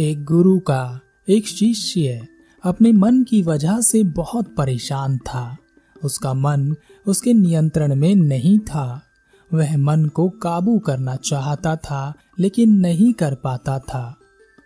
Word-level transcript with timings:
एक 0.00 0.24
गुरु 0.24 0.58
का 0.58 1.00
एक 1.28 1.48
शिष्य 1.48 2.26
अपने 2.64 2.92
मन 2.92 3.22
की 3.22 3.42
वजह 3.42 3.80
से 3.80 4.04
बहुत 4.04 4.54
परेशान 4.54 5.18
था। 5.18 5.56
उसका 6.04 6.34
मन 6.34 6.74
उसके 7.06 7.32
नियंत्रण 7.32 7.94
में 7.94 8.14
नहीं 8.14 8.58
था। 8.58 9.02
वह 9.54 9.76
मन 9.76 10.04
को 10.04 10.28
काबू 10.28 10.78
करना 10.78 11.16
चाहता 11.16 11.76
था, 11.76 12.14
लेकिन 12.38 12.70
नहीं 12.76 13.12
कर 13.12 13.34
पाता 13.34 13.78
था। 13.78 14.16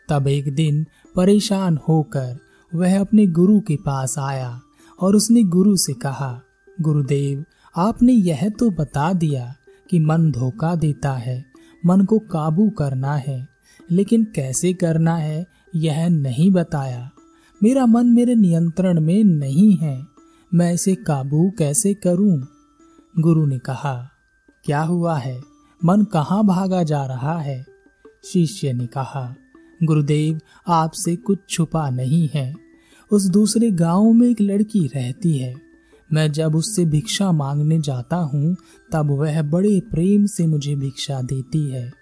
तब 0.08 0.28
एक 0.28 0.54
दिन 0.54 0.86
परेशान 1.16 1.78
होकर 1.88 2.38
वह 2.74 3.00
अपने 3.00 3.26
गुरु 3.26 3.60
के 3.60 3.76
पास 3.76 4.18
आया 4.18 4.60
और 5.00 5.16
उसने 5.16 5.42
गुरु 5.42 5.76
से 5.76 5.92
कहा, 5.92 6.40
गुरुदेव, 6.80 7.44
आपने 7.76 8.12
यह 8.12 8.48
तो 8.48 8.70
बता 8.70 9.12
दिया 9.12 9.54
कि 9.90 9.98
मन 9.98 10.32
धोखा 10.32 10.74
देता 10.74 11.12
है, 11.12 11.44
मन 11.86 12.04
को 12.04 12.18
काबू 12.18 12.70
करना 12.70 13.14
है। 13.14 13.53
लेकिन 13.90 14.24
कैसे 14.24 14.72
करना 14.72 15.16
है, 15.16 15.46
यह 15.74 16.08
नहीं 16.08 16.50
बताया। 16.50 17.10
मेरा 17.62 17.86
मन 17.86 18.06
मेरे 18.06 18.34
नियंत्रण 18.34 19.00
में 19.00 19.24
नहीं 19.24 19.76
है। 19.76 20.06
मैं 20.54 20.72
इसे 20.72 20.94
काबू 20.94 21.52
कैसे 21.58 21.94
करूँ? 21.94 22.46
गुरु 23.18 23.46
ने 23.46 23.58
कहा, 23.58 24.10
क्या 24.64 24.82
हुआ 24.82 25.18
है? 25.18 25.40
मन 25.84 26.02
कहाँ 26.02 26.46
भागा 26.46 26.82
जा 26.82 27.06
रहा 27.06 27.38
है? 27.40 27.66
शिष्य 28.24 28.72
ने 28.72 28.86
कहा, 28.86 29.36
गुरुदेव, 29.82 30.40
आपसे 30.68 31.16
कुछ 31.16 31.38
छुपा 31.48 31.90
नहीं 31.90 32.28
है। 32.34 32.54
उस 33.12 33.26
दूसरे 33.26 33.70
गाँव 33.70 34.12
में 34.12 34.28
एक 34.28 34.40
लड़की 34.40 34.86
रहती 34.86 35.38
है। 35.38 35.54
मैं 36.12 36.32
जब 36.32 36.54
उससे 36.54 36.84
भिक्षा 36.84 37.32
मांगने 37.32 37.80
जाता 37.80 38.16
हूँ, 38.16 38.56
तब 38.92 39.10
वह 39.10 39.42
बड़े 39.42 39.80
प्रेम 39.80 40.26
से 40.26 40.46
मुझे 40.46 40.76
भिक्षा 40.76 41.22
देती 41.22 41.70
है। 41.70 41.92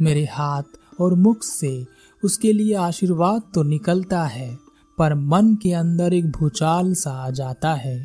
मेरे 0.00 0.24
हाथ 0.32 0.62
और 1.00 1.14
मुख 1.14 1.42
से 1.42 1.86
उसके 2.22 2.52
लिए 2.52 2.74
आशीर्वाद 2.74 3.42
तो 3.54 3.62
निकलता 3.62 4.24
है, 4.24 4.56
पर 4.98 5.14
मन 5.14 5.54
के 5.54 5.72
अंदर 5.72 6.14
एक 6.14 6.30
भूचाल 6.30 6.92
सा 6.94 7.10
आ 7.10 7.30
जाता 7.30 7.74
है। 7.74 8.02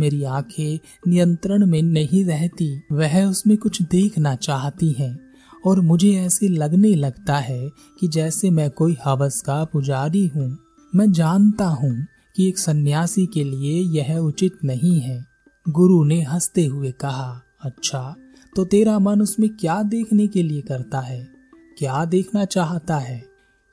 मेरी 0.00 0.22
आँखें 0.22 0.78
नियंत्रण 1.08 1.66
में 1.66 1.82
नहीं 1.82 2.24
रहती, 2.24 2.82
वह 2.92 3.24
उसमें 3.24 3.56
कुछ 3.56 3.82
देखना 3.82 4.34
चाहती 4.34 4.90
हैं, 4.92 5.18
और 5.66 5.80
मुझे 5.80 6.12
ऐसे 6.12 6.48
लगने 6.48 6.94
लगता 6.94 7.36
है 7.36 7.68
कि 8.00 8.08
जैसे 8.08 8.50
मैं 8.50 8.70
कोई 8.70 8.96
हवस 9.04 9.40
का 9.40 9.64
पुजारी 9.64 10.26
हूँ। 10.26 10.56
मैं 10.92 11.10
जानता 11.12 11.66
हूँ 11.66 12.06
कि 12.36 12.48
एक 12.48 12.58
सन्यासी 12.58 13.26
के 13.26 13.44
लिए 13.44 13.80
यह 14.00 14.16
उचित 14.18 14.58
नहीं 14.64 15.00
है। 15.00 15.24
गुरु 15.66 16.02
ने 16.04 16.22
हँसते 16.22 16.64
हुए 16.66 16.90
कहा 16.90 17.42
अच्छा 17.64 18.14
तो 18.56 18.64
तेरा 18.64 18.98
मन 18.98 19.20
उसमें 19.22 19.48
क्या 19.50 19.82
देखने 19.82 20.26
के 20.26 20.42
लिए 20.42 20.60
करता 20.60 21.00
है? 21.00 21.28
क्या 21.78 22.04
देखना 22.04 22.44
चाहता 22.44 22.96
है? 22.96 23.22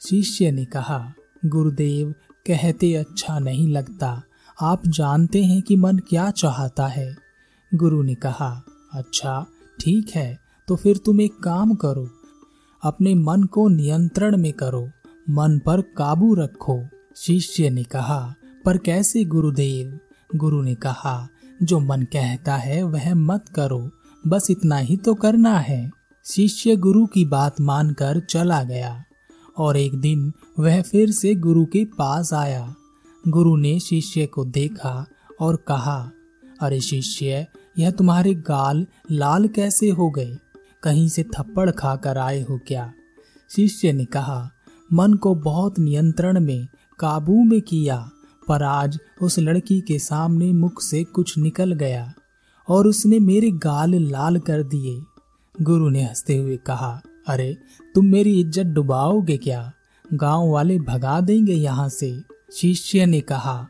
शिष्य 0.02 0.52
ने 0.52 0.66
कहा, 0.66 1.14
गुरुदेव, 1.45 2.14
कहते 2.47 2.94
अच्छा 2.94 3.39
नहीं 3.39 3.67
लगता। 3.67 4.22
आप 4.61 4.88
जानते 4.88 5.44
हैं 5.44 5.61
कि 5.61 5.75
मन 5.75 5.97
क्या 5.97 6.30
चाहता 6.31 6.88
है। 6.88 7.16
गुरु 7.75 8.02
ने 8.02 8.16
कहा 8.16 8.64
अच्छा 8.94 9.45
ठीक 9.80 10.09
है 10.09 10.39
तो 10.67 10.75
फिर 10.75 10.97
तुम 10.97 11.22
एक 11.22 11.33
काम 11.44 11.73
करो। 11.73 12.08
अपने 12.83 13.14
मन 13.16 13.44
को 13.44 13.67
नियंत्रण 13.67 14.38
में 14.38 14.53
करो, 14.53 14.89
मन 15.30 15.59
पर 15.59 15.81
काबू 15.81 16.34
रखो। 16.36 16.84
शिष्य 17.16 17.69
ने 17.69 17.84
कहा, 17.84 18.36
पर 18.66 18.78
कैसे 18.78 19.23
गुरुदेव? 19.25 20.00
गुरु 20.36 20.61
ने 20.61 20.75
कहा, 20.75 21.28
जो 21.63 21.80
मन 21.80 22.02
कहता 22.02 22.56
है, 22.56 22.84
वह 22.84 23.13
मत 23.16 23.45
करो, 23.56 23.89
बस 24.28 24.47
इतना 24.52 24.78
ही 24.78 24.97
तो 24.97 25.13
करना 25.13 25.58
है। 25.59 25.98
शिष्य 26.31 26.75
गुरु 26.75 27.05
की 27.05 27.25
बात 27.25 27.61
मानकर 27.61 28.19
चला 28.19 28.63
गया 28.63 29.03
और 29.58 29.77
एक 29.77 29.95
दिन 29.95 30.34
वह 30.59 30.81
फिर 30.81 31.12
से 31.12 31.35
गुरु 31.35 31.66
के 31.66 31.85
पास 31.85 32.34
आया। 32.34 32.75
गुरु 33.28 33.56
ने 33.56 33.79
शिष्य 33.79 34.25
को 34.25 34.45
देखा 34.45 35.07
और 35.39 35.56
कहा, 35.56 36.12
अरे 36.62 36.81
शिष्य, 36.81 37.47
यह 37.78 37.91
तुम्हारे 37.91 38.34
गाल 38.34 38.88
लाल 39.12 39.47
कैसे 39.47 39.89
हो 39.89 40.09
गए? 40.09 40.38
कहीं 40.84 41.09
से 41.09 41.23
थप्पड़ 41.23 41.72
खाकर 41.72 42.18
आए 42.18 42.41
हो 42.41 42.59
क्या? 42.68 42.94
शिष्य 43.50 43.94
ने 43.94 44.06
कहा, 44.06 44.51
मन 44.94 45.13
को 45.13 45.35
बहुत 45.35 45.79
नियंत्रण 45.79 46.39
में, 46.39 46.68
काबू 47.00 47.44
में 47.44 47.62
किया, 47.62 48.09
पर 48.47 48.63
आज 48.63 49.00
उस 49.22 49.39
लड़की 49.39 49.81
के 49.81 50.00
सामने 50.00 50.53
मुख 50.53 50.81
से 50.81 51.03
कुछ 51.03 51.38
निकल 51.38 51.73
गया 51.73 52.13
और 52.68 52.88
उसने 52.88 53.19
मेरे 53.19 53.51
गाल 53.51 53.95
लाल 53.95 54.38
कर 54.39 54.63
दिए। 54.63 55.01
गुरु 55.62 55.90
ने 55.90 56.03
हँसते 56.03 56.36
हुए 56.38 56.58
कहा, 56.58 57.02
अरे, 57.28 57.58
तुम 57.96 58.06
मेरी 58.06 58.40
इज़्ज़त 58.40 58.66
डुबाओगे 58.66 59.38
क्या? 59.38 59.72
गाँव 60.14 60.50
वाले 60.50 60.78
भगा 60.80 61.20
देंगे 61.22 61.53
यहाँ 61.53 61.88
से। 61.90 62.12
शिष्य 62.53 63.06
ने 63.06 63.20
कहा 63.22 63.68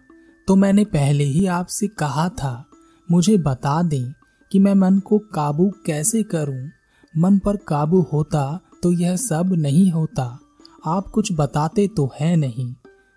तो 0.48 0.56
मैंने 0.56 0.84
पहले 0.86 1.24
ही 1.24 1.46
आपसे 1.46 1.88
कहा 1.88 2.28
था, 2.30 2.66
मुझे 3.10 3.38
बता 3.38 3.82
दें 3.84 4.14
कि 4.52 4.60
मैं 4.60 4.74
मन 4.74 5.00
को 5.00 5.18
काबू 5.34 5.70
कैसे 5.86 6.24
करूँ? 6.24 6.70
मन 7.18 7.38
पर 7.38 7.58
काबू 7.58 8.02
होता 8.14 8.60
तो 8.84 8.92
यह 8.92 9.16
सब 9.16 9.54
नहीं 9.54 9.92
होता। 9.92 10.40
आप 10.86 11.08
कुछ 11.08 11.32
बताते 11.34 11.88
तो 11.88 12.10
है 12.20 12.36
नहीं। 12.36 12.74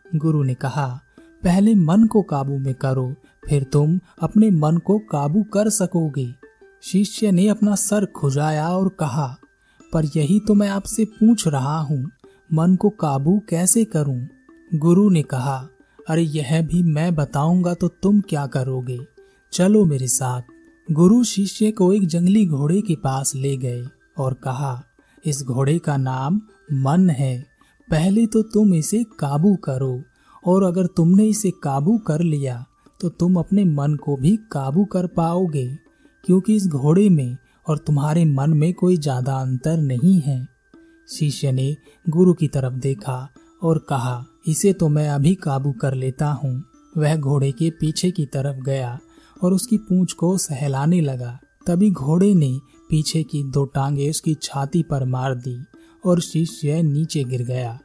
गुरु 0.06 0.42
ने 0.42 0.54
कहा, 0.54 0.86
पहले 1.42 1.74
मन 1.74 2.06
को 2.06 2.22
काबू 2.22 2.58
में 2.58 2.74
करो, 2.74 3.14
फिर 3.48 3.62
तुम 3.62 3.98
अपने 4.22 4.50
मन 4.50 4.76
को 4.76 4.98
काबू 5.10 5.42
कर 5.42 5.68
सकोगे। 5.70 6.41
शिष्य 6.82 7.30
ने 7.32 7.46
अपना 7.48 7.74
सर 7.74 8.04
खुजाया 8.06 8.68
और 8.68 8.88
कहा, 9.00 9.26
पर 9.92 10.04
यही 10.16 10.38
तो 10.40 10.54
मैं 10.54 10.68
आपसे 10.68 11.04
पूछ 11.04 11.46
रहा 11.48 11.78
हूँ, 11.78 12.10
मन 12.52 12.74
को 12.76 12.88
काबू 12.90 13.38
कैसे 13.48 13.84
करूँ? 13.84 14.28
गुरु 14.70 15.08
ने 15.10 15.22
कहा, 15.22 15.56
अरे 16.06 16.22
यह 16.22 16.60
भी 16.62 16.82
मैं 16.82 17.14
बताऊँगा 17.14 17.74
तो 17.74 17.88
तुम 18.02 18.20
क्या 18.20 18.46
करोगे? 18.46 18.98
चलो 19.52 19.84
मेरे 19.84 20.08
साथ। 20.08 20.42
गुरु 20.88 21.22
शिष्य 21.24 21.70
को 21.70 21.92
एक 21.92 22.06
जंगली 22.06 22.44
घोड़े 22.46 22.80
के 22.80 22.96
पास 22.96 23.34
ले 23.34 23.56
गए 23.56 23.84
और 24.18 24.34
कहा, 24.34 24.82
इस 25.24 25.42
घोड़े 25.42 25.78
का 25.78 25.96
नाम 25.96 26.40
मन 26.82 27.08
है। 27.10 27.38
पहले 27.88 28.26
तो 28.26 28.42
तुम 28.44 28.74
इसे 28.74 29.02
काबू 29.18 29.54
करो 29.64 30.02
और 30.44 30.64
अगर 30.64 30.86
तुमने 30.86 31.24
इसे 31.24 31.50
काबू 31.62 31.96
कर 31.98 32.20
लिया 32.22 32.64
तो 33.00 33.08
तुम 33.10 33.36
अपने 33.36 33.64
मन 33.64 33.94
को 33.94 34.16
भी 34.16 34.36
काबू 34.52 34.84
कर 34.84 35.06
पाओगे। 35.06 35.66
क्योंकि 36.24 36.56
इस 36.56 36.66
घोड़े 36.66 37.08
में 37.08 37.36
और 37.66 37.78
तुम्हारे 37.78 38.24
मन 38.24 38.50
में 38.50 38.72
कोई 38.74 38.96
ज़्यादा 38.96 39.36
अंतर 39.36 39.76
नहीं 39.76 40.20
है। 40.20 40.46
शिष्य 41.08 41.52
ने 41.52 41.76
गुरु 42.06 42.32
की 42.32 42.48
तरफ़ 42.48 42.74
देखा 42.74 43.28
और 43.62 43.78
कहा, 43.88 44.24
इसे 44.46 44.72
तो 44.72 44.88
मैं 44.88 45.08
अभी 45.08 45.34
काबू 45.34 45.72
कर 45.72 45.94
लेता 45.94 46.30
हूँ। 46.32 46.62
वह 46.96 47.16
घोड़े 47.16 47.50
के 47.52 47.70
पीछे 47.70 48.10
की 48.10 48.26
तरफ़ 48.26 48.62
गया 48.62 48.98
और 49.42 49.52
उसकी 49.52 49.76
पूंछ 49.78 50.12
को 50.12 50.36
सहलाने 50.38 51.00
लगा। 51.00 51.38
तभी 51.66 51.90
घोड़े 51.90 52.34
ने 52.34 52.52
पीछे 52.90 53.22
की 53.22 53.42
दो 53.44 53.64
टांगे 53.64 54.08
उसकी 54.10 54.34
छाती 54.42 54.82
पर 54.82 55.04
मार 55.04 55.34
दी 55.34 55.58
और 56.04 56.20
शिष्य 56.20 56.82
नीचे 56.82 57.24
गिर 57.24 57.42
गया। 57.42 57.78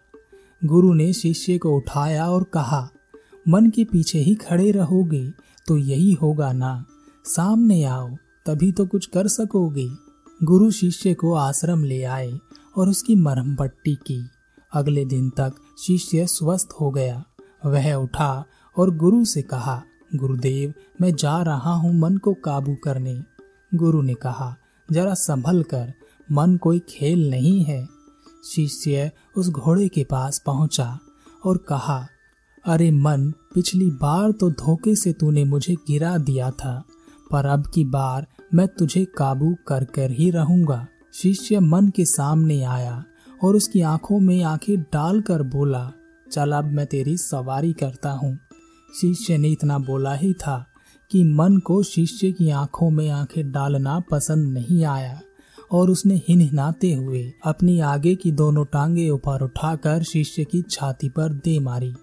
गुरु 0.62 0.94
ने 0.94 1.12
शिष्य 1.14 1.58
को 1.58 1.76
उठाया 1.78 2.26
और 2.26 2.44
कहा, 2.44 2.90
मन 3.48 3.70
के 3.70 3.84
पीछे 3.84 4.20
ही 4.20 4.36
खड़े 4.36 4.72
रहोगे 4.72 5.26
तो 5.68 5.78
यही 5.78 6.12
होगा 6.14 6.52
ना। 6.54 6.86
सामने 7.26 7.84
आओ। 7.84 8.10
तभी 8.48 8.72
तो 8.72 8.86
कुछ 8.86 9.06
कर 9.06 9.28
सकोगे। 9.28 9.88
गुरु 10.44 10.72
शिष्य 10.72 11.14
को 11.14 11.34
आश्रम 11.34 11.84
ले 11.84 12.04
आए 12.04 12.32
और 12.78 12.90
उसकी 12.90 13.16
मरहम 13.16 13.56
पट्टी 13.56 13.96
की। 13.96 14.20
अगले 14.74 15.06
दिन 15.06 15.30
तक 15.30 15.54
शिष्य 15.80 16.26
स्वस्थ 16.28 16.74
हो 16.82 16.92
गया। 16.92 17.24
वह 17.66 17.94
उठा 17.94 18.46
और 18.78 18.96
गुरु 18.96 19.24
से 19.26 19.42
कहा, 19.42 19.82
गुरुदेव, 20.16 20.74
मैं 21.02 21.16
जा 21.16 21.42
रहा 21.42 21.74
हूँ 21.74 21.94
मन 21.94 22.18
को 22.18 22.34
काबू 22.34 22.76
करने। 22.84 23.22
गुरु 23.76 24.02
ने 24.02 24.14
कहा, 24.14 24.56
जरा 24.90 25.14
संभल 25.14 25.64
कर, 25.64 25.94
मन 26.32 26.56
कोई 26.58 26.80
खेल 26.80 27.30
नहीं 27.30 27.64
है। 27.64 27.86
शिष्य 28.46 29.12
उस 29.38 29.50
घोड़े 29.50 29.88
के 29.88 30.04
पास 30.04 30.40
पहुँचा 30.40 31.00
और 31.46 31.58
कहा, 31.58 32.08
अरे 32.66 32.92
मन, 32.92 33.32
पिछली 33.54 33.90
बार 33.92 34.32
तो 34.32 34.50
धोखे 34.52 34.96
से 34.96 35.14
तूने 35.14 35.44
मुझे 35.44 35.76
गिरा 35.88 36.18
दिया 36.18 36.52
था, 36.52 36.84
पर 37.32 37.46
अब 37.46 37.68
की 37.74 37.84
बार 37.86 38.28
मैं 38.52 38.68
तुझे 38.68 39.06
काबू 39.18 39.56
कर 39.68 39.84
कर 39.86 40.12
ही 40.12 40.30
रहूँगा। 40.32 40.88
शिष्य 41.14 41.60
मन 41.60 41.88
के 41.90 42.06
सामने 42.06 42.62
आया 42.64 43.04
और 43.44 43.56
उसकी 43.56 43.82
आँखों 43.82 44.20
में 44.20 44.44
आँखें 44.44 44.78
डालकर 44.84 45.42
बोला, 45.44 45.92
चल 46.32 46.52
अब 46.52 46.66
मैं 46.66 46.86
तेरी 46.86 47.18
सवारी 47.18 47.74
करता 47.74 48.12
हूँ। 48.12 48.38
शिष्य 49.02 49.38
ने 49.38 49.50
इतना 49.50 49.78
बोला 49.80 50.14
ही 50.14 50.34
था 50.34 50.66
कि 51.12 51.24
मन 51.24 51.58
को 51.58 51.82
शिष्य 51.84 52.32
की 52.32 52.50
आँखों 52.50 52.90
में 52.90 53.10
आँखें 53.10 53.52
डालना 53.52 54.00
पसंद 54.12 54.54
नहीं 54.54 54.84
आया 54.86 55.20
और 55.72 55.90
उसने 55.90 56.22
हिनहिनाते 56.28 56.94
हुए 56.94 57.32
अपनी 57.46 57.80
आगे 57.80 58.16
की 58.16 58.32
दोनों 58.32 58.66
टांगे 58.66 59.10
ऊपर 59.10 59.42
उठाकर 59.42 60.04
शिष्य 60.04 60.44
की 60.44 60.62
छाती 60.62 61.10
पर 61.10 61.34
दे 61.34 61.60
मारी। 61.60 61.94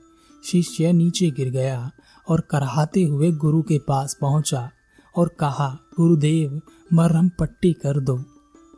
शिष्य 0.45 0.93
नीचे 0.93 1.31
गिर 1.31 1.51
गया 1.51 1.91
और 2.29 2.41
कराहते 2.41 3.03
हुए 3.03 3.31
गुरु 3.33 3.63
के 3.63 3.79
पास 3.79 4.17
पहुँचा। 4.21 4.71
और 5.17 5.29
कहा, 5.41 5.69
गुरुदेव, 5.97 6.61
मरहम 6.93 7.29
पट्टी 7.39 7.73
कर 7.73 8.01
दो। 8.01 8.19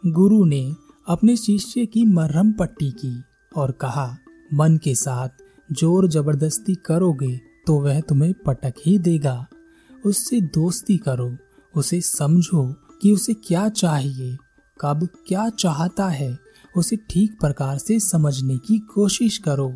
गुरु 0.05 0.45
ने 0.45 0.75
अपने 1.09 1.37
शिष्य 1.37 1.85
की 1.87 2.05
मरहम 2.07 2.53
पट्टी 2.53 2.91
की 2.95 3.15
और 3.57 3.71
कहा, 3.73 4.17
मन 4.51 4.77
के 4.77 4.95
साथ 4.95 5.45
ज़ोर 5.71 6.09
ज़बरदस्ती 6.09 6.75
करोगे 6.87 7.37
तो 7.67 7.79
वह 7.81 8.01
तुम्हें 8.01 8.33
पटक 8.47 8.75
ही 8.87 8.97
देगा। 8.99 9.47
उससे 9.91 10.41
दोस्ती 10.55 10.97
करो, 10.99 11.31
उसे 11.75 12.01
समझो 12.01 12.65
कि 13.03 13.13
उसे 13.13 13.35
क्या 13.37 13.69
चाहिए, 13.69 14.37
कब 14.81 15.09
क्या 15.27 15.49
चाहता 15.51 16.09
है, 16.09 16.39
उसे 16.75 16.97
ठीक 17.11 17.39
प्रकार 17.41 17.79
से 17.79 17.99
समझने 18.01 18.57
की 18.59 18.79
कोशिश 18.95 19.39
करो। 19.39 19.73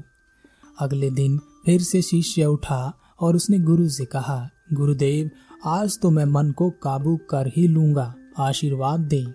अगले 0.78 1.10
दिन 1.10 1.38
फिर 1.66 1.80
से 1.82 2.02
शिष्य 2.02 2.44
उठा 2.46 2.92
और 3.20 3.36
उसने 3.36 3.58
गुरु 3.60 3.88
से 3.88 4.04
कहा, 4.04 4.48
गुरुदेव 4.72 5.30
आज 5.64 5.98
तो 6.00 6.10
मैं 6.10 6.24
मन 6.24 6.50
को 6.50 6.70
काबू 6.70 7.16
कर 7.16 7.46
ही 7.46 7.68
लूँगा, 7.68 8.14
आशीर्वाद 8.38 9.00
दे। 9.00 9.26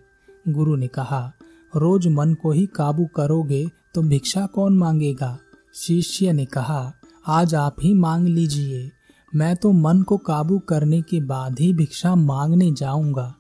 गुरु 0.50 0.75
ने 0.75 0.88
कहा, 0.88 1.33
रोज 1.75 2.07
मन 2.07 2.33
को 2.33 2.51
ही 2.51 2.66
काबू 2.66 3.06
करोगे 3.06 3.68
तो 3.94 4.01
भिक्षा 4.01 4.45
कौन 4.45 4.77
मांगेगा? 4.77 5.38
शिष्य 5.74 6.33
ने 6.33 6.45
कहा, 6.45 6.94
आज 7.27 7.56
आप 7.56 7.75
ही 7.81 7.94
मांग 7.94 8.27
लीजिए। 8.27 8.92
मैं 9.36 9.56
तो 9.56 9.72
मन 9.72 10.01
को 10.01 10.18
काबू 10.18 10.60
करने 10.60 11.01
के 11.01 11.22
बाद 11.22 11.60
ही 11.60 11.74
भिक्षा 11.74 12.16
मांगने 12.16 12.71
जाऊँगा। 12.71 13.36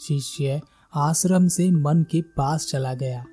शिष्य 0.00 0.60
आश्रम 0.94 1.48
से 1.48 1.70
मन 1.70 2.06
के 2.10 2.22
पास 2.22 2.66
चला 2.66 2.94
गया। 2.94 3.24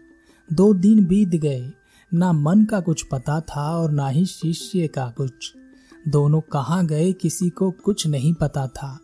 दो 0.54 0.74
दिन 0.74 1.06
बीत 1.06 1.30
गए। 1.30 1.72
ना 2.14 2.32
मन 2.32 2.66
का 2.66 2.80
कुछ 2.80 3.04
पता 3.04 3.42
था 3.42 3.78
और 3.78 3.92
ना 3.92 4.08
ही 4.08 4.26
शिष्य 4.26 4.88
का 4.88 5.14
कुछ। 5.18 5.54
दोनों 6.08 6.42
कहाँ 6.42 6.86
गए 6.86 7.14
किसी 7.14 7.50
को 7.50 7.72
कुछ 7.72 8.08
नहीं 8.08 8.34
पता 8.34 8.68
था। 8.68 9.00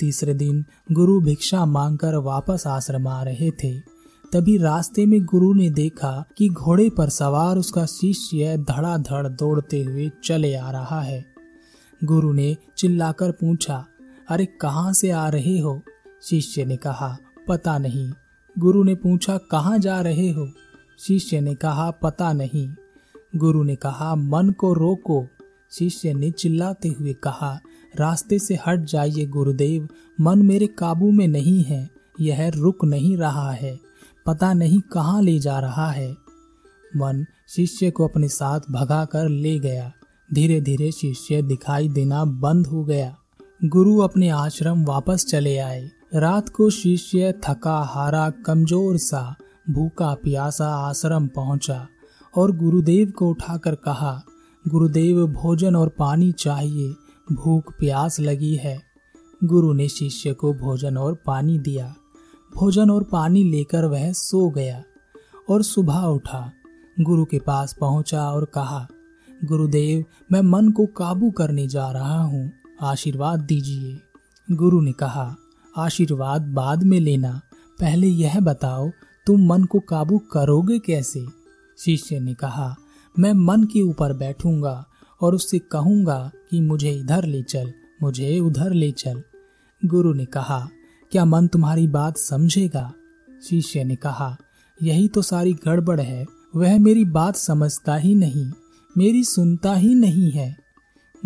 तीसरे 0.00 0.34
दिन 0.34 0.64
गुरु 0.92 1.20
भिक्षा 1.20 1.66
मांगकर 1.66 2.14
वापस 2.14 2.66
आश्रम 2.66 3.08
आ 3.08 3.22
रहे 3.22 3.50
थे। 3.50 3.78
तभी 4.32 4.58
रास्ते 4.58 5.06
में 5.06 5.24
गुरु 5.24 5.54
ने 5.54 5.70
देखा 5.70 6.24
कि 6.38 6.48
घोड़े 6.48 6.90
पर 6.90 7.08
सवार 7.08 7.56
उसका 7.56 7.86
शिष्य 7.86 8.56
धड़ाधड़ 8.56 9.28
दौड़ते 9.28 9.84
हुए 9.84 10.10
चले 10.24 10.54
आ 10.54 10.70
रहा 10.70 11.00
है। 11.00 11.26
गुरु 12.04 12.32
ने 12.32 12.56
चिल्लाकर 12.78 13.30
पूछा, 13.30 13.86
अरे, 14.28 14.46
कहाँ 14.46 14.92
से 14.92 15.10
आ 15.10 15.28
रहे 15.28 15.58
हो? 15.58 15.82
शिष्य 16.22 16.64
ने 16.64 16.76
कहा, 16.76 17.18
पता 17.48 17.78
नहीं। 17.78 18.12
गुरु 18.58 18.84
ने 18.84 18.94
पूछा, 18.94 19.38
कहाँ 19.38 19.78
जा 19.78 20.00
रहे 20.00 20.30
हो? 20.30 20.48
शिष्य 20.98 21.40
ने 21.40 21.54
कहा, 21.54 21.90
पता 21.90 22.32
नहीं। 22.32 22.70
गुरु 23.36 23.62
ने 23.62 23.76
कहा, 23.76 24.14
मन 24.14 24.50
को 24.50 24.74
रोको। 24.74 25.26
शिष्य 25.72 26.14
ने 26.14 26.30
चिल्लाते 26.30 26.88
हुए 26.88 27.12
कहा, 27.12 27.60
रास्ते 27.98 28.38
से 28.38 28.58
हट 28.66 28.80
जाइए 28.80 29.26
गुरुदेव, 29.26 29.88
मन 30.20 30.42
मेरे 30.42 30.66
काबू 30.66 31.10
में 31.10 31.28
नहीं 31.28 31.62
है, 31.64 31.90
यह 32.20 32.48
रुक 32.48 32.84
नहीं 32.84 33.16
रहा 33.16 33.50
है, 33.52 33.78
पता 34.26 34.52
नहीं 34.52 34.80
कहाँ 34.80 35.22
ले 35.22 35.38
जा 35.38 35.58
रहा 35.60 35.90
है। 35.90 36.16
मन 36.96 37.24
शिष्य 37.48 37.90
को 37.90 38.08
अपने 38.08 38.28
साथ 38.28 38.60
भगा 38.70 39.04
कर 39.04 39.28
ले 39.28 39.58
गया। 39.58 39.92
धीरे 40.34 40.60
धीरे 40.60 40.92
शिष्य 40.92 41.42
दिखाई 41.42 41.88
देना 41.88 42.24
बंद 42.24 42.66
हो 42.66 42.84
गया। 42.84 43.16
गुरु 43.64 43.98
अपने 43.98 44.28
आश्रम 44.28 44.84
वापस 44.84 45.24
चले 45.26 45.58
आए। 45.58 45.90
रात 46.14 46.48
को 46.48 46.70
शिष्य 46.70 47.32
थका, 47.44 47.80
हारा, 47.82 48.30
कमज़ोर 48.30 48.96
सा, 48.96 49.34
भूखा, 49.70 50.14
प्यासा 50.14 50.68
आश्रम 50.88 51.26
पहुँचा 51.26 51.86
और 52.34 52.56
गुरुदेव 52.56 53.10
को 53.10 53.30
उठाकर 53.30 53.74
कहा 53.74 54.22
गुरुदेव 54.68 55.26
भोजन 55.26 55.76
और 55.76 55.88
पानी 55.88 56.32
चाहिए, 56.32 56.94
भूख 57.32 57.72
प्यास 57.78 58.20
लगी 58.20 58.54
है। 58.54 58.82
गुरु 59.44 59.72
ने 59.72 59.88
शिष्य 59.88 60.32
को 60.32 60.54
भोजन 60.54 60.96
और 60.96 61.14
पानी 61.26 61.58
दिया। 61.58 61.94
भोजन 62.56 62.90
और 62.90 63.04
पानी 63.04 63.44
लेकर 63.44 63.84
वह 63.84 64.12
सो 64.12 64.50
गया 64.50 64.82
और 65.50 65.62
सुबह 65.62 65.98
उठा। 65.98 66.52
गुरु 67.00 67.24
के 67.24 67.38
पास 67.38 67.76
पहुँचा 67.80 68.30
और 68.30 68.44
कहा, 68.44 68.88
गुरुदेव, 69.44 70.04
मैं 70.32 70.40
मन 70.40 70.68
को 70.68 70.86
काबू 70.86 71.30
करने 71.30 71.66
जा 71.66 71.90
रहा 71.90 72.22
हूँ। 72.22 72.52
आशीर्वाद 72.82 73.40
दीजिए। 73.40 74.00
गुरु 74.50 74.80
ने 74.80 74.92
कहा, 74.92 75.36
आशीर्वाद 75.76 76.42
बाद 76.42 76.82
में 76.82 77.00
लेना। 77.00 77.40
पहले 77.80 78.06
यह 78.06 78.40
बताओ, 78.40 78.90
तुम 79.26 79.46
मन 79.46 79.64
को 79.64 79.80
काबू 79.80 80.18
करोगे 80.18 80.78
कैसे? 80.78 81.26
शिष्य 81.78 82.20
ने 82.20 82.34
कहा 82.34 82.76
मैं 83.18 83.32
मन 83.32 83.64
के 83.64 83.82
ऊपर 83.82 84.12
बैठूँगा 84.12 84.86
और 85.20 85.34
उससे 85.34 85.58
कहूँगा 85.58 86.30
कि 86.50 86.60
मुझे 86.60 86.90
इधर 86.90 87.24
ले 87.24 87.42
चल, 87.42 87.72
मुझे 88.02 88.40
उधर 88.40 88.72
ले 88.72 88.90
चल। 88.90 89.22
गुरु 89.84 90.12
ने 90.14 90.24
कहा, 90.24 90.68
क्या 91.12 91.24
मन 91.24 91.46
तुम्हारी 91.46 91.86
बात 91.88 92.18
समझेगा? 92.18 92.92
शिष्य 93.42 93.84
ने 93.84 93.96
कहा, 93.96 94.36
यही 94.82 95.08
तो 95.08 95.22
सारी 95.22 95.52
गड़बड़ 95.52 96.00
है, 96.00 96.26
वह 96.56 96.78
मेरी 96.78 97.04
बात 97.04 97.36
समझता 97.36 97.96
ही 97.96 98.14
नहीं, 98.14 98.50
मेरी 98.98 99.24
सुनता 99.24 99.74
ही 99.74 99.94
नहीं 99.94 100.30
है। 100.30 100.56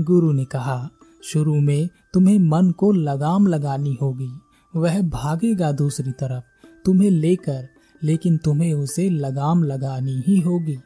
गुरु 0.00 0.32
ने 0.32 0.44
कहा, 0.44 0.90
शुरू 1.24 1.60
में 1.60 1.88
तुम्हें 2.12 2.38
मन 2.38 2.70
को 2.70 2.92
लगाम 2.92 3.46
लगानी 3.46 3.98
होगी, 4.02 4.30
वह 4.76 5.02
भागेगा 5.02 5.72
दूसरी 5.72 6.12
तरफ़, 6.12 6.44
तुम्हें 6.84 7.10
लेकर, 7.10 7.68
लेकिन 8.02 8.36
तुम्हें 8.36 8.74
उसे 8.74 9.10
लगाम 9.10 9.64
लगानी 9.64 10.22
ही 10.26 10.40
होगी। 10.40 10.78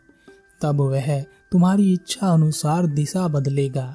तब 0.65 0.81
वह 0.81 1.21
तुम्हारी 1.53 1.93
इच्छा 1.93 2.29
अनुसार 2.29 2.87
दिशा 2.87 3.29
बदलेगा, 3.29 3.95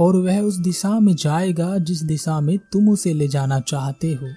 और 0.00 0.16
वह 0.16 0.40
उस 0.40 0.56
दिशा 0.56 0.98
में 1.00 1.14
जाएगा 1.16 1.76
जिस 1.78 2.02
दिशा 2.02 2.40
में 2.40 2.58
तुम 2.72 2.88
उसे 2.88 3.12
ले 3.12 3.28
जाना 3.28 3.60
चाहते 3.60 4.12
हो, 4.14 4.28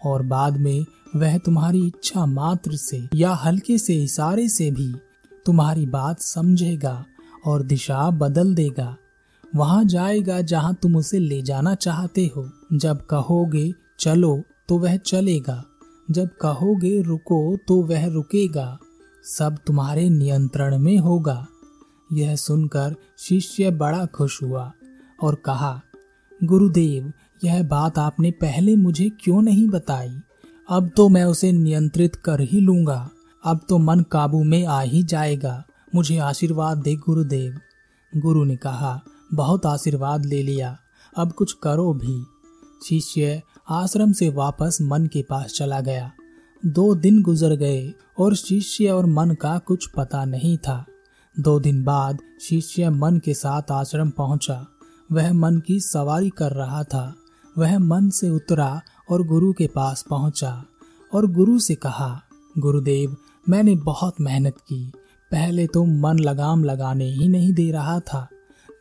और 0.00 0.22
बाद 0.22 0.56
में 0.56 0.84
वह 1.16 1.38
तुम्हारी 1.38 1.86
इच्छा 1.86 2.26
मात्र 2.26 2.76
से 2.76 3.08
या 3.14 3.32
हल्के 3.34 3.78
से 3.78 3.94
इशारे 3.94 4.48
से 4.48 4.70
भी 4.70 4.92
तुम्हारी 5.46 5.86
बात 5.86 6.20
समझेगा 6.20 7.04
और 7.46 7.62
दिशा 7.62 8.10
बदल 8.10 8.54
देगा। 8.54 8.96
वहाँ 9.56 9.84
जाएगा 9.84 10.40
जहाँ 10.40 10.74
तुम 10.82 10.96
उसे 10.96 11.18
ले 11.18 11.40
जाना 11.42 11.74
चाहते 11.74 12.30
हो। 12.36 12.48
जब 12.72 13.06
कहोगे, 13.06 13.72
चलो 14.00 14.42
तो 14.68 14.78
वह 14.78 14.96
चलेगा। 14.96 15.62
जब 16.10 16.28
कहोगे, 16.36 17.00
रुको 17.02 17.56
तो 17.68 17.82
वह 17.82 18.06
रुकेगा। 18.06 18.78
सब 19.24 19.56
तुम्हारे 19.66 20.10
नियंत्रण 20.10 20.78
में 20.78 20.98
होगा। 20.98 21.46
यह 22.12 22.36
सुनकर 22.36 22.96
शिष्य 23.18 23.70
बड़ा 23.70 24.06
खुश 24.06 24.42
हुआ 24.42 24.72
और 25.22 25.34
कहा, 25.34 25.82
गुरुदेव, 26.44 27.12
यह 27.44 27.62
बात 27.62 27.98
आपने 27.98 28.30
पहले 28.30 28.76
मुझे 28.76 29.10
क्यों 29.20 29.42
नहीं 29.42 29.68
बताई? 29.68 30.20
अब 30.70 30.90
तो 30.96 31.08
मैं 31.08 31.24
उसे 31.24 31.52
नियंत्रित 31.52 32.16
कर 32.16 32.40
ही 32.40 32.60
लूँगा। 32.60 33.10
अब 33.44 33.60
तो 33.68 33.78
मन 33.78 34.00
काबू 34.00 34.44
में 34.44 34.66
आ 34.66 34.80
ही 34.80 35.02
जाएगा। 35.02 35.64
मुझे 35.94 36.18
आशीर्वाद 36.18 36.78
दे 36.78 36.96
गुरुदेव। 36.96 37.60
गुरु 38.16 38.44
ने 38.44 38.56
कहा, 38.56 39.00
बहुत 39.34 39.66
आशीर्वाद 39.66 40.26
ले 40.26 40.42
लिया। 40.42 40.78
अब 41.16 41.32
कुछ 41.32 41.52
करो 41.52 41.92
भी। 41.92 42.24
शिष्य 42.88 43.42
आश्रम 43.70 44.12
से 44.12 44.28
वापस 44.28 44.78
मन 44.82 45.06
के 45.06 45.22
पास 45.22 45.46
चला 45.46 45.80
गया। 45.80 46.12
दो 46.66 46.94
दिन 46.94 47.22
गुजर 47.22 47.54
गए 47.56 47.94
और 48.18 48.34
शिष्य 48.34 48.88
और 48.88 49.06
मन 49.06 49.30
का 49.30 49.58
कुछ 49.58 49.86
पता 49.96 50.24
नहीं 50.24 50.58
था। 50.58 50.86
दो 51.38 51.60
दिन 51.60 51.84
बाद 51.84 52.18
शिष्य 52.40 52.90
मन 52.90 53.18
के 53.18 53.34
साथ 53.34 53.62
आश्रम 53.72 54.10
पहुँचा। 54.10 54.66
वह 55.12 55.32
मन 55.32 55.58
की 55.58 55.80
सवारी 55.80 56.30
कर 56.30 56.52
रहा 56.52 56.84
था। 56.84 57.14
वह 57.58 57.78
मन 57.78 58.10
से 58.10 58.30
उतरा 58.30 58.82
और 59.10 59.26
गुरु 59.26 59.52
के 59.52 59.66
पास 59.66 60.04
पहुँचा 60.10 60.64
और 61.14 61.26
गुरु 61.26 61.58
से 61.58 61.74
कहा, 61.74 62.22
गुरुदेव, 62.58 63.16
मैंने 63.48 63.74
बहुत 63.74 64.14
मेहनत 64.20 64.56
की। 64.56 64.92
पहले 65.30 65.66
तो 65.66 65.84
मन 65.84 66.18
लगाम 66.18 66.64
लगाने 66.64 67.04
ही 67.04 67.28
नहीं 67.28 67.52
दे 67.52 67.70
रहा 67.70 68.00
था। 68.00 68.28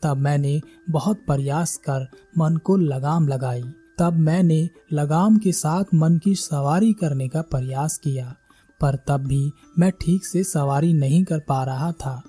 तब 0.03 0.17
मैंने 0.17 0.61
बहुत 0.89 1.17
प्रयास 1.17 1.77
कर 1.77 2.07
मन 2.37 2.57
को 2.57 2.77
लगाम 2.77 3.27
लगाई। 3.27 3.63
तब 3.99 4.13
मैंने 4.13 4.69
लगाम 4.93 5.37
के 5.37 5.51
साथ 5.51 5.83
मन 5.93 6.17
की 6.17 6.35
सवारी 6.35 6.93
करने 6.93 7.27
का 7.27 7.41
प्रयास 7.41 7.97
किया, 7.97 8.35
पर 8.81 8.95
तब 9.07 9.25
भी 9.25 9.51
मैं 9.79 9.91
ठीक 9.91 10.25
से 10.25 10.43
सवारी 10.43 10.93
नहीं 10.93 11.23
कर 11.23 11.39
पा 11.39 11.63
रहा 11.63 11.91
था। 11.91 12.21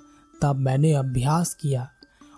तब 0.43 0.57
मैंने 0.57 0.93
अभ्यास 0.93 1.55
किया, 1.55 1.91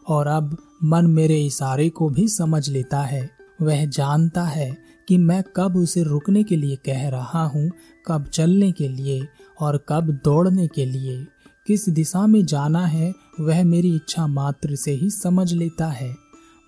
और 0.09 0.27
अब 0.27 0.57
मन 0.85 1.07
मेरे 1.07 1.41
इशारे 1.47 1.89
को 1.89 2.09
भी 2.09 2.29
समझ 2.29 2.69
लेता 2.69 3.01
है। 3.01 3.31
वह 3.63 3.85
जानता 3.87 4.45
है 4.45 4.77
कि 5.09 5.19
मैं 5.19 5.43
कब 5.57 5.77
उसे 5.77 6.03
रुकने 6.03 6.43
के 6.43 6.57
लिए 6.57 6.77
कह 6.77 7.09
रहा 7.09 7.45
हूँ, 7.45 7.71
कब 8.07 8.25
चलने 8.25 8.73
के 8.73 8.89
लिए 8.89 9.29
और 9.61 9.87
कब 9.89 10.11
दौड़ने 10.25 10.67
के 10.67 10.87
लिए। 10.87 11.27
किस 11.67 11.89
दिशा 11.89 12.27
में 12.27 12.45
जाना 12.47 12.87
है, 12.87 13.13
वह 13.41 13.65
मेरी 13.65 13.95
इच्छा 13.97 14.27
मात्र 14.27 14.75
से 14.75 14.93
ही 14.93 15.11
समझ 15.11 15.53
लेता 15.53 15.87
है। 15.87 16.15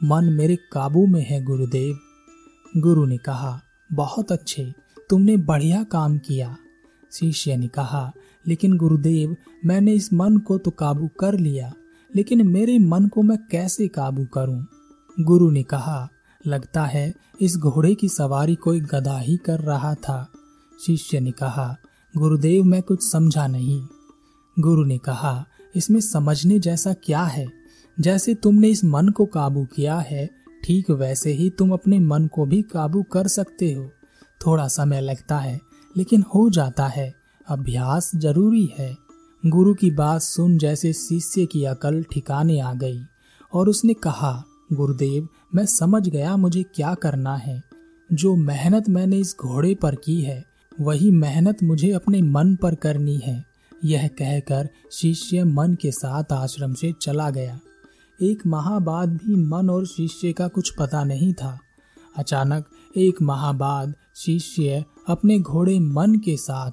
मन 0.04 0.25
मेरे 0.25 0.56
काबू 0.73 1.06
में 1.06 1.25
है, 1.26 1.44
गुरुदेव। 1.44 1.99
गुरु 2.76 3.07
ने 3.07 3.16
कहा, 3.16 3.61
बहुत 3.93 4.33
अच्छे, 4.33 4.75
तुमने 5.11 5.37
बढ़िया 5.37 5.85
काम 5.85 6.19
किया। 6.19 6.57
शिष्य 7.12 7.57
ने 7.57 7.69
कहा, 7.69 8.12
लेकिन 8.47 8.76
गुरुदेव, 8.76 9.37
मैंने 9.66 9.93
इस 9.93 10.12
मन 10.12 10.37
को 10.37 10.59
तो 10.59 10.71
काबू 10.71 11.09
कर 11.21 11.38
लिया, 11.38 11.73
लेकिन 12.16 12.49
मेरे 12.49 12.78
मन 12.78 13.07
को 13.07 13.23
मैं 13.23 13.38
कैसे 13.50 13.88
काबू 13.88 14.25
करूँ? 14.25 14.66
गुरु 15.21 15.50
ने 15.50 15.62
कहा, 15.62 16.09
लगता 16.47 16.85
है, 16.85 17.14
इस 17.40 17.57
घोड़े 17.57 17.95
की 17.95 18.09
सवारी 18.09 18.54
कोई 18.54 18.81
गधा 18.81 19.19
ही 19.19 19.37
कर 19.37 19.61
रहा 19.61 19.95
था। 19.95 20.33
शिष्य 20.87 21.21
ने 21.21 21.31
कहा, 21.31 21.76
गुरुदेव, 22.16 22.64
मैं 22.64 22.83
कुछ 22.83 23.11
समझा 23.11 23.47
नहीं। 23.47 23.87
गुरु 24.59 24.85
ने 24.85 24.99
कहा, 24.99 25.47
इसमें 25.76 26.00
समझने 26.00 26.59
जैसा 26.59 26.93
क्या 26.93 27.23
है? 27.23 27.47
जैसे 28.00 28.35
तुमने 28.35 28.69
इस 28.69 28.85
मन 28.85 29.09
को 29.09 29.26
काबू 29.26 29.64
किया 29.64 29.99
है 29.99 30.43
ठीक 30.64 30.90
वैसे 30.90 31.33
ही 31.33 31.50
तुम 31.50 31.73
अपने 31.73 31.99
मन 31.99 32.26
को 32.26 32.47
भी 32.47 32.62
काबू 32.62 33.02
कर 33.02 33.28
सकते 33.28 33.73
हो। 33.73 33.90
थोड़ा 34.47 34.68
समय 34.68 35.00
लगता 35.00 35.38
है, 35.38 35.61
लेकिन 35.97 36.25
हो 36.35 36.50
जाता 36.50 36.87
है। 36.87 37.14
अभ्यास 37.49 38.11
ज़रूरी 38.16 38.71
है। 38.78 38.97
गुरु 39.47 39.75
की 39.75 39.90
बात 39.90 40.23
सुन 40.23 40.59
जैसे 40.59 40.92
शिष्य 40.92 41.47
की 41.47 41.64
अकल 41.64 42.04
ठिकाने 42.12 42.61
आ 42.61 42.75
गई, 42.75 43.02
और 43.54 43.68
उसने 43.68 43.94
कहा, 43.94 44.44
गुरुदेव, 44.73 45.28
मैं 45.54 45.66
समझ 45.66 46.09
गया 46.09 46.37
मुझे 46.37 46.62
क्या 46.62 46.94
करना 46.94 47.37
है। 47.37 47.62
जो 48.12 48.37
मेहनत 48.37 48.88
मैंने 48.88 49.16
इस 49.16 49.37
घोड़े 49.40 49.75
पर 49.75 49.94
की 49.94 50.23
है, 50.23 50.44
वही 50.80 51.11
मेहनत 51.11 51.62
मुझे 51.62 51.92
अपने 51.92 52.23
मन 52.23 52.56
पर 52.56 52.75
करनी 52.75 53.16
है। 53.16 53.44
यह 53.85 54.09
कहकर 54.09 54.68
शिष्य 54.92 55.44
मन 55.44 55.75
के 55.75 55.92
साथ 55.92 56.25
आश्रम 56.33 56.75
से 56.75 56.94
चला 57.02 57.30
गया। 57.30 57.61
एक 58.23 58.47
माह 58.47 58.78
बाद 58.78 59.09
भी 59.09 59.37
मन 59.37 59.71
और 59.71 59.87
शिष्य 59.87 60.33
का 60.33 60.49
कुछ 60.49 60.75
पता 60.78 61.04
नहीं 61.04 61.35
था। 61.35 61.59
अचानक 62.16 62.64
एक 62.97 63.23
माह 63.23 63.52
बाद 63.52 63.94
शिष्य 64.16 64.85
अपने 65.09 65.40
घोड़े 65.40 65.80
मन 65.80 66.14
के 66.14 66.37
साथ 66.37 66.73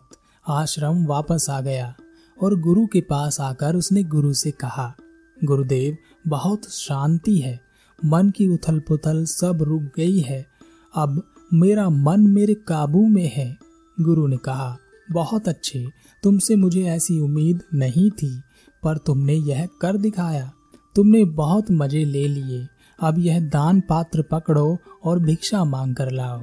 आश्रम 0.50 1.06
वापस 1.06 1.48
आ 1.50 1.62
गया 1.62 1.96
और 2.44 2.60
गुरु 2.60 2.86
के 2.88 3.02
पास 3.02 3.42
आकर 3.42 3.76
उसने 3.76 4.04
गुरु 4.04 4.34
से 4.34 4.52
कहा, 4.52 4.96
गुरुदेव, 5.44 5.98
बहुत 6.28 6.70
शांति 6.70 7.38
है। 7.38 7.62
मन 8.06 8.30
की 8.30 8.48
उथल 8.48 8.80
पुथल 8.80 9.26
सब 9.26 9.62
रुक 9.62 9.82
गई 9.82 10.20
है। 10.20 10.48
अब 10.96 11.24
मेरा 11.54 11.90
मन 11.90 12.22
मेरे 12.22 12.54
काबू 12.54 13.08
में 13.08 13.32
है। 13.36 13.58
गुरु 14.02 14.28
ने 14.28 14.38
कहा, 14.38 14.78
बहुत 15.12 15.48
अच्छे, 15.48 15.88
तुमसे 16.24 16.56
मुझे 16.56 16.84
ऐसी 16.84 17.20
उम्मीद 17.20 17.62
नहीं 17.74 18.12
थी, 18.12 18.42
पर 18.84 18.98
तुमने 18.98 19.34
यह 19.34 19.68
कर 19.82 19.98
दिखाया। 19.98 20.52
तुमने 20.96 21.26
बहुत 21.26 21.72
मज़े 21.72 22.06
ले 22.06 22.28
लिए। 22.28 22.68
अब 23.00 23.20
यह 23.20 23.40
दान 23.40 23.82
पात्र 23.82 24.22
पकड़ो 24.22 24.78
और 25.04 25.20
भिक्षा 25.20 25.64
मांग 25.64 25.96
कर 25.96 26.12
लाओ। 26.12 26.42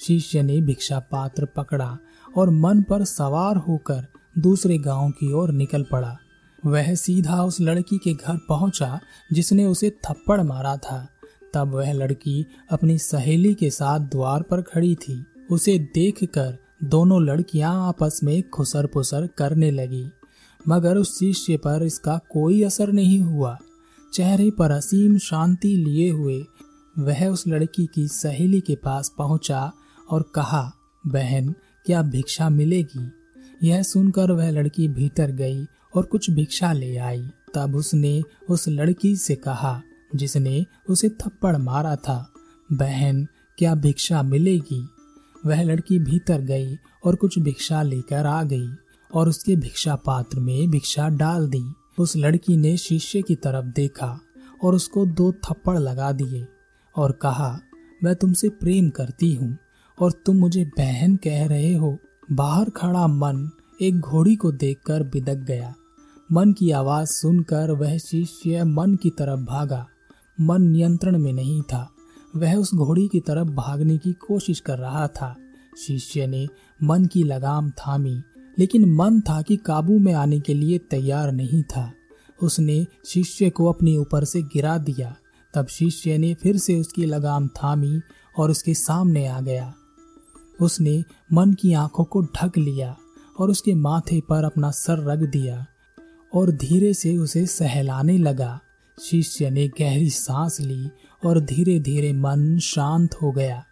शिष्य 0.00 0.42
ने 0.42 0.60
भिक्षा 0.60 0.98
पात्र 0.98 1.46
पकड़ा 1.46 1.98
और 2.36 2.50
मन 2.50 2.82
पर 2.82 3.04
सवार 3.04 3.56
होकर 3.56 4.06
दूसरे 4.38 4.78
गाँव 4.78 5.10
की 5.10 5.32
ओर 5.32 5.52
निकल 5.52 5.82
पड़ा। 5.82 6.16
वह 6.66 6.94
सीधा 6.94 7.42
उस 7.44 7.60
लड़की 7.60 7.98
के 7.98 8.14
घर 8.14 8.36
पहुँचा 8.48 9.00
जिसने 9.32 9.64
उसे 9.64 9.90
थप्पड़ 9.90 10.40
मारा 10.40 10.76
था। 10.76 11.08
तब 11.54 11.68
वह 11.68 11.92
लड़की 11.92 12.46
अपनी 12.70 12.98
सहेली 12.98 13.54
के 13.54 13.70
साथ 13.70 14.00
द्वार 14.00 14.42
पर 14.42 14.62
खड़ी 14.62 14.94
थी। 14.94 15.26
उसे 15.50 15.78
देखकर 15.78 16.58
दोनों 16.84 17.22
लड़कियाँ 17.22 17.88
आपस 17.88 18.20
में 18.24 18.42
खुसर 18.50 18.86
पुसर 18.86 19.28
करने 19.38 19.70
लगी। 19.70 20.06
मगर 20.68 20.96
उस 20.96 21.18
शिष्य 21.18 21.56
पर 21.56 21.82
इसका 21.82 22.20
कोई 22.30 22.62
असर 22.62 22.92
नहीं 22.92 23.20
हुआ। 23.20 23.58
चेहरे 24.12 24.50
पर 24.50 24.70
असीम 24.70 25.18
शांति 25.18 25.76
लिए 25.76 26.10
हुए, 26.10 26.44
वह 26.98 27.26
उस 27.26 27.48
लड़की 27.48 27.86
की 27.94 28.08
सहेली 28.08 28.60
के 28.60 28.76
पास 28.76 29.14
पहुँचा 29.18 29.72
और 30.10 30.32
कहा, 30.34 30.72
बहन, 31.06 31.54
क्या 31.86 32.02
भिक्षा 32.02 32.48
मिलेगी? 32.48 33.10
यह 33.68 33.82
सुनकर 33.82 34.32
वह 34.32 34.50
लड़की 34.50 34.88
भीतर 34.88 35.30
गई 35.30 35.64
और 35.94 36.02
कुछ 36.02 36.30
भिक्षा 36.30 36.72
ले 36.72 36.96
आई। 36.96 37.28
तब 37.54 37.76
उसने 37.76 38.22
उस 38.50 38.68
लड़की 38.68 39.16
से 39.16 39.34
कहा, 39.34 39.82
जिसने 40.14 40.66
उसे 40.90 41.08
थप्पड़ 41.08 41.56
मारा 41.56 41.96
था, 41.96 42.32
बहन, 42.72 43.26
क्या 43.58 43.74
भिक्षा 43.74 44.22
मिलेगी? 44.22 44.88
वह 45.46 45.62
लड़की 45.62 45.98
भीतर 45.98 46.40
गई 46.40 46.76
और 47.04 47.14
कुछ 47.14 47.38
भिक्षा 47.38 47.82
लेकर 47.82 48.26
आ 48.26 48.42
गई 48.42 48.68
और 49.14 49.28
उसके 49.28 49.56
भिक्षा 49.56 49.94
पात्र 49.94 50.40
में 50.40 50.70
भिक्षा 50.70 51.08
डाल 51.08 51.48
दी। 51.48 51.74
उस 51.98 52.16
लड़की 52.16 52.56
ने 52.56 52.76
शिष्य 52.76 53.22
की 53.22 53.34
तरफ़ 53.34 53.66
देखा 53.66 54.20
और 54.64 54.74
उसको 54.74 55.06
दो 55.06 55.32
थप्पड़ 55.32 55.78
लगा 55.78 56.12
दिए 56.12 56.46
और 56.96 57.12
कहा, 57.12 57.60
मैं 58.04 58.16
तुमसे 58.16 58.48
प्रेम 58.48 58.90
करती 58.90 59.34
हूँ 59.34 59.58
और 60.00 60.12
तुम 60.12 60.36
मुझे 60.36 60.64
बहन 60.64 61.16
कह 61.16 61.46
रहे 61.46 61.74
हो। 61.74 61.98
बाहर 62.32 62.70
खड़ा 62.70 63.06
मन 63.06 63.50
एक 63.82 64.00
घोड़ी 64.00 64.36
को 64.36 64.52
देखकर 64.52 65.02
बिदक 65.02 65.34
गया। 65.34 65.74
मन 66.32 66.52
की 66.52 66.70
आवाज़ 66.70 67.08
सुनकर 67.08 67.70
वह 67.70 67.98
शिष्य 67.98 68.64
मन 68.64 68.94
की 68.94 69.10
तरफ़ 69.10 69.40
भागा। 69.40 69.86
मन 70.40 70.62
नियंत्रण 70.62 71.18
में 71.18 71.32
नहीं 71.32 71.62
था। 71.62 71.90
वह 72.36 72.54
उस 72.54 72.74
घोड़ी 72.74 73.08
की 73.08 73.20
तरफ़ 73.20 73.48
भागने 73.48 73.98
की 73.98 74.12
कोशिश 74.12 74.60
कर 74.60 74.78
रहा 74.78 75.08
था। 75.08 75.36
शिष्य 75.86 76.26
ने 76.26 76.48
मन 76.82 77.04
की 77.04 77.22
लगाम 77.22 77.70
थामी। 77.70 78.22
लेकिन 78.58 78.84
मन 78.84 79.20
था 79.20 79.42
कि 79.42 79.56
काबू 79.56 79.98
में 79.98 80.12
आने 80.12 80.40
के 80.40 80.54
लिए 80.54 80.78
तैयार 80.78 81.32
नहीं 81.32 81.62
था। 81.62 81.92
उसने 82.42 82.86
शिष्य 83.06 83.50
को 83.50 83.66
अपने 83.66 83.96
ऊपर 83.96 84.24
से 84.24 84.42
गिरा 84.42 84.78
दिया। 84.78 85.16
तब 85.54 85.66
शिष्य 85.66 86.18
ने 86.18 86.34
फिर 86.34 86.56
से 86.56 86.74
उसकी 86.76 87.04
लगाम 87.04 87.48
थामी 87.48 88.00
और 88.38 88.50
उसके 88.50 88.74
सामने 88.74 89.26
आ 89.26 89.40
गया। 89.40 89.74
उसने 90.60 91.04
मन 91.32 91.52
की 91.52 91.72
आँखों 91.72 92.04
को 92.04 92.22
ढक 92.22 92.58
लिया 92.58 92.96
और 93.38 93.50
उसके 93.50 93.74
माथे 93.74 94.20
पर 94.20 94.44
अपना 94.44 94.70
सर 94.70 94.98
रख 94.98 95.18
दिया 95.18 95.66
और 96.34 96.50
धीरे 96.50 96.94
से 96.94 97.16
उसे 97.16 97.46
सहलाने 97.46 98.18
लगा। 98.18 98.60
शिष्य 99.02 99.50
ने 99.50 99.68
गहरी 99.68 100.10
सांस 100.10 100.60
ली 100.60 100.90
और 101.26 101.40
धीरे 101.40 101.80
धीरे 101.80 102.12
मन 102.12 102.58
शांत 102.58 103.14
हो 103.14 103.32
गया। 103.32 103.64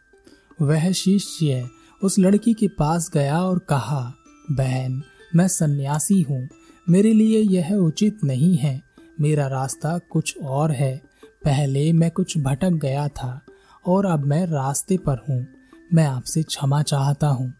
वह 0.63 0.93
शिष्य 0.93 1.69
उस 2.03 2.19
लड़की 2.19 2.55
के 2.55 2.69
पास 2.69 3.11
गया 3.15 3.41
और 3.41 3.59
कहा 3.59 4.15
बहन, 4.52 5.02
मैं 5.37 5.49
सन्यासी 5.49 6.23
हूँ। 6.23 6.49
मेरे 6.88 7.12
लिए 7.12 7.40
यह 7.40 7.75
उचित 7.75 8.25
नहीं 8.25 8.57
है। 8.57 8.83
मेरा 9.21 9.47
रास्ता 9.47 9.99
कुछ 9.99 10.38
और 10.38 10.73
है। 10.73 11.02
पहले 11.45 11.92
मैं 11.92 12.11
कुछ 12.11 12.38
भटक 12.38 12.71
गया 12.71 13.09
था, 13.09 13.40
और 13.87 14.07
अब 14.07 14.25
मैं 14.25 14.47
रास्ते 14.47 14.97
पर 14.97 15.16
हूँ। 15.28 15.47
मैं 15.95 16.07
आपसे 16.07 16.42
क्षमा 16.42 16.83
चाहता 16.83 17.28
हूँ। 17.28 17.54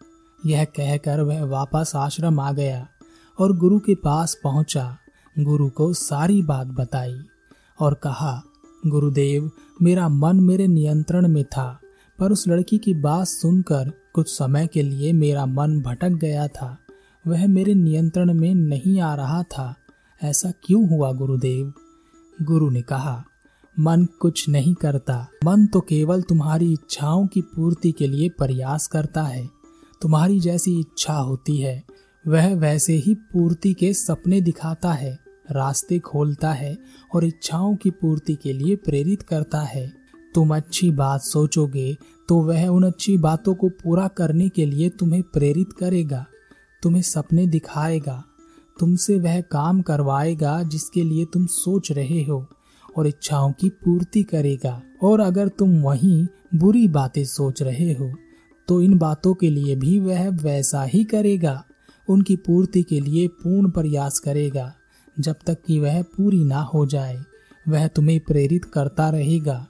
यह 0.45 0.63
कहकर 0.63 1.21
वह 1.21 1.43
वापस 1.43 1.91
आश्रम 1.95 2.39
आ 2.39 2.51
गया, 2.51 2.87
और 3.39 3.57
गुरु 3.57 3.79
के 3.79 3.95
पास 3.95 4.37
पहुँचा। 4.43 4.97
गुरु 5.39 5.69
को 5.69 5.93
सारी 5.93 6.41
बात 6.41 6.67
बताई, 6.67 7.19
और 7.79 7.93
कहा, 7.93 8.43
गुरुदेव, 8.87 9.51
मेरा 9.81 10.09
मन 10.09 10.39
मेरे 10.39 10.67
नियंत्रण 10.67 11.27
में 11.27 11.43
था, 11.43 11.79
पर 12.19 12.31
उस 12.31 12.47
लड़की 12.47 12.77
की 12.77 12.93
बात 12.93 13.27
सुनकर 13.27 13.91
कुछ 14.13 14.37
समय 14.37 14.67
के 14.67 14.81
लिए 14.81 15.13
मेरा 15.13 15.45
मन 15.45 15.81
भटक 15.81 16.09
गया 16.09 16.47
था। 16.47 16.77
वह 17.25 17.47
मेरे 17.47 17.73
नियंत्रण 17.73 18.33
में 18.33 18.53
नहीं 18.55 18.99
आ 19.01 19.13
रहा 19.15 19.43
था। 19.43 19.73
ऐसा 20.21 20.51
क्यों 20.63 20.87
हुआ 20.89 21.11
गुरुदेव? 21.11 21.73
गुरु 22.41 22.69
ने 22.69 22.81
कहा, 22.81 23.23
मन 23.79 24.05
कुछ 24.19 24.47
नहीं 24.49 24.73
करता। 24.73 25.27
मन 25.45 25.65
तो 25.65 25.79
केवल 25.79 26.21
तुम्हारी 26.21 26.71
इच्छाओं 26.73 27.27
की 27.27 27.41
पूर्ति 27.41 27.91
के 27.91 28.07
लिए 28.07 28.29
प्रयास 28.29 28.87
करता 28.87 29.23
है। 29.23 29.47
तुम्हारी 30.01 30.39
जैसी 30.39 30.79
इच्छा 30.79 31.13
होती 31.13 31.57
है, 31.57 31.83
वह 32.25 32.53
वैसे 32.55 32.93
ही 32.93 33.13
पूर्ति 33.33 33.73
के 33.73 33.93
सपने 33.93 34.41
दिखाता 34.41 34.91
है, 34.93 35.17
रास्ते 35.51 35.99
खोलता 35.99 36.51
है 36.51 36.77
और 37.15 37.25
इच्छाओं 37.25 37.75
की 37.75 37.89
पूर्ति 37.91 38.35
के 38.35 38.53
लिए 38.53 38.75
प्रेरित 38.75 39.21
करता 39.21 39.61
है। 39.61 39.91
तुम 40.35 40.55
अच्छी 40.55 40.91
बात 40.91 41.21
सोचोगे 41.21 41.97
तो 42.29 42.41
वह 42.41 42.67
उन 42.67 42.83
अच्छी 42.83 43.17
बातों 43.17 43.53
को 43.55 43.69
पूरा 43.69 44.07
करने 44.07 44.49
के 44.49 44.65
लिए 44.65 44.89
तुम्हें 44.89 45.23
प्रेरित 45.23 45.73
करेगा। 45.73 46.25
तुम्हें 46.83 47.01
सपने 47.01 47.45
दिखाएगा। 47.47 48.23
तुमसे 48.79 49.19
वह 49.19 49.39
काम 49.41 49.81
करवाएगा 49.81 50.61
जिसके 50.63 51.03
लिए 51.03 51.25
तुम 51.25 51.45
सोच 51.45 51.91
रहे 51.91 52.23
हो 52.23 52.45
और 52.97 53.07
इच्छाओं 53.07 53.51
की 53.51 53.69
पूर्ति 53.69 54.23
करेगा। 54.23 54.81
और 55.03 55.19
अगर 55.19 55.47
तुम 55.47 55.81
वहीं 55.81 56.25
बुरी 56.55 56.87
बातें 56.87 57.23
सोच 57.25 57.61
रहे 57.61 57.93
हो 57.93 58.11
तो 58.67 58.81
इन 58.81 58.97
बातों 58.97 59.33
के 59.33 59.49
लिए 59.49 59.75
भी 59.75 59.99
वह 59.99 60.29
वैसा 60.29 60.83
ही 60.83 61.03
करेगा। 61.03 61.63
उनकी 62.07 62.35
पूर्ति 62.35 62.83
के 62.83 62.99
लिए 62.99 63.27
पूर्ण 63.27 63.69
प्रयास 63.69 64.19
करेगा। 64.19 64.73
जब 65.19 65.35
तक 65.47 65.57
कि 65.67 65.79
वह 65.79 66.01
पूरी 66.01 66.43
ना 66.43 66.61
हो 66.63 66.85
जाए, 66.85 67.17
वह 67.67 67.87
तुम्हें 67.87 68.19
प्रेरित 68.19 68.65
करता 68.65 69.09
रहेगा। 69.09 69.67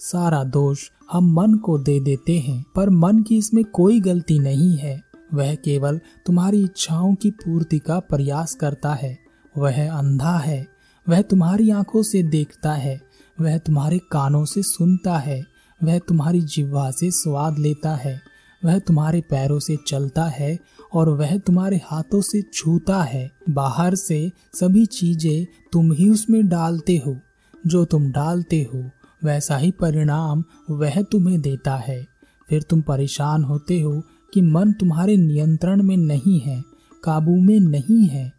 सारा 0.00 0.42
दोष 0.44 0.90
हम 1.12 1.32
मन 1.32 1.54
को 1.54 1.78
दे 1.78 1.98
देते 2.00 2.38
हैं, 2.38 2.64
पर 2.76 2.90
मन 2.90 3.22
की 3.22 3.36
इसमें 3.38 3.64
कोई 3.64 4.00
गलती 4.00 4.38
नहीं 4.38 4.76
है। 4.76 5.02
वह 5.34 5.54
केवल 5.54 6.00
तुम्हारी 6.26 6.64
इच्छाओं 6.64 7.14
की 7.14 7.30
पूर्ति 7.30 7.78
का 7.78 7.98
प्रयास 7.98 8.54
करता 8.54 8.94
है। 8.94 9.18
वह 9.58 9.92
अंधा 9.92 10.38
है। 10.38 10.66
वह 11.08 11.22
तुम्हारी 11.22 11.70
आँखों 11.70 12.02
से 12.02 12.22
देखता 12.22 12.72
है। 12.72 13.00
वह 13.40 13.58
तुम्हारे 13.58 13.98
कानों 13.98 14.44
से 14.44 14.62
सुनता 14.62 15.18
है। 15.18 15.44
वह 15.84 15.98
तुम्हारी 15.98 16.40
जिह्वा 16.40 16.90
से 16.90 17.10
स्वाद 17.10 17.58
लेता 17.58 17.96
है। 17.96 18.20
वह 18.64 18.78
तुम्हारे 18.78 19.20
पैरों 19.20 19.58
से 19.58 19.76
चलता 19.86 20.24
है 20.24 20.58
और 20.92 21.08
वह 21.08 21.38
तुम्हारे 21.38 21.80
हाथों 21.84 22.20
से 22.20 22.42
छूता 22.54 23.02
है। 23.02 23.30
बाहर 23.50 23.94
से 23.94 24.32
सभी 24.54 24.86
चीज़ें 24.86 25.46
तुम 25.72 25.92
ही 25.92 26.10
उसमें 26.10 26.48
डालते 26.48 27.02
हो। 27.06 27.20
जो 27.66 27.84
तुम 27.84 28.12
डालते 28.12 28.70
हो, 28.74 28.90
वैसा 29.24 29.56
ही 29.56 29.70
परिणाम 29.70 30.44
वह 30.70 31.02
तुम्हें 31.02 31.40
देता 31.40 31.76
है। 31.76 32.06
फिर 32.48 32.62
तुम 32.62 32.80
परेशान 32.80 33.44
होते 33.44 33.80
हो 33.80 34.02
कि 34.32 34.40
मन 34.42 34.72
तुम्हारे 34.72 35.16
नियंत्रण 35.16 35.82
में 35.82 35.96
नहीं 35.96 36.40
है, 36.40 36.62
काबू 37.04 37.36
में 37.36 37.60
नहीं 37.60 38.06
है। 38.08 38.32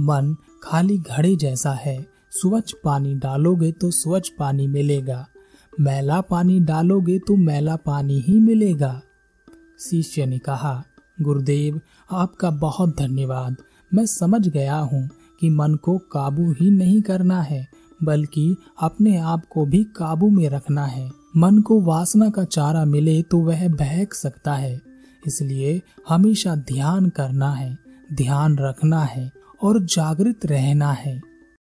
मन 0.00 0.36
खाली 0.62 0.98
घड़े 0.98 1.36
जैसा 1.36 1.72
है, 1.72 2.06
स्वच्छ 2.30 2.72
पानी 2.84 3.14
डालोगे 3.14 3.72
तो 3.72 3.90
स्वच्छ 3.90 4.28
पानी 4.28 4.66
मिलेगा। 4.66 5.26
मैला 5.80 6.20
पानी 6.20 6.60
डालोगे 6.60 7.18
तो 7.18 7.36
मैला 7.36 7.76
पानी 7.76 8.20
ही 8.20 8.38
मिलेगा। 8.40 9.00
शिष्य 9.80 10.26
ने 10.26 10.38
कहा, 10.38 10.84
गुरुदेव, 11.22 11.80
आपका 12.10 12.50
बहुत 12.50 12.96
धन्यवाद। 12.98 13.56
मैं 13.94 14.06
समझ 14.06 14.48
गया 14.48 14.76
हूँ 14.76 15.08
कि 15.40 15.50
मन 15.50 15.74
को 15.74 15.98
काबू 15.98 16.52
ही 16.52 16.70
नहीं 16.70 17.00
करना 17.02 17.40
है, 17.42 17.66
बल्कि 18.04 18.56
अपने 18.80 19.16
आप 19.16 19.44
को 19.50 19.66
भी 19.66 19.84
काबू 19.84 20.30
में 20.30 20.48
रखना 20.48 20.84
है। 20.86 21.10
मन 21.36 21.58
को 21.58 21.80
वासना 21.80 22.30
का 22.30 22.44
चारा 22.44 22.84
मिले 22.84 23.22
तो 23.22 23.38
वह 23.38 23.68
बहक 23.68 24.14
सकता 24.14 24.54
है। 24.54 24.89
इसलिए 25.26 25.82
हमेशा 26.08 26.54
ध्यान 26.54 27.08
करना 27.08 27.52
है 27.52 27.78
ध्यान 28.12 28.58
रखना 28.58 29.00
है 29.00 29.30
और 29.62 29.80
जागृत 29.84 30.46
रहना 30.46 30.92
है। 30.92 31.29